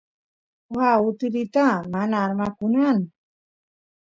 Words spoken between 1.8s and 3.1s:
mana armakunan